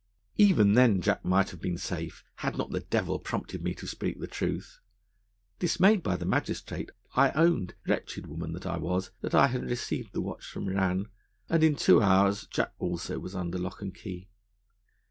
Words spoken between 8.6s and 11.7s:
I was, that I had received the watch from Rann, and